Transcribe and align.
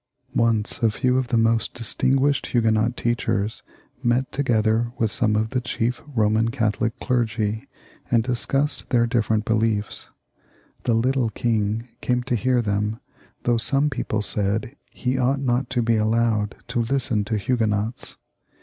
Once 0.33 0.81
a 0.81 0.89
few 0.89 1.15
of 1.19 1.27
the 1.27 1.37
most 1.37 1.75
dis 1.75 1.93
tinguished 1.93 2.47
Huguenot 2.47 2.97
teachers 2.97 3.61
met 4.01 4.31
together 4.31 4.91
with 4.97 5.11
some 5.11 5.35
of 5.35 5.51
the 5.51 5.61
chief 5.61 6.01
Roman 6.07 6.49
Catholic 6.49 6.99
clergy 6.99 7.67
and 8.09 8.23
discussed 8.23 8.89
their 8.89 9.05
different 9.05 9.45
beliefs. 9.45 10.09
The 10.85 10.95
little 10.95 11.29
king 11.29 11.87
came 12.01 12.23
to 12.23 12.35
hear 12.35 12.63
this, 12.63 12.95
though 13.43 13.57
some 13.59 13.91
people 13.91 14.23
said 14.23 14.75
he 14.89 15.19
ought 15.19 15.39
not 15.39 15.69
to 15.69 15.83
be 15.83 15.97
allowed 15.97 16.55
to 16.69 16.79
listen 16.81 17.23
to 17.25 17.37
Huguenots. 17.37 18.17